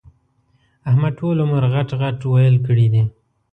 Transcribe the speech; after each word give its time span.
احمد 0.89 1.13
ټول 1.19 1.35
عمر 1.43 1.63
غټ 1.73 1.89
ِغټ 1.99 2.19
ويل 2.25 2.55
کړي 2.67 2.87
دي. 2.93 3.03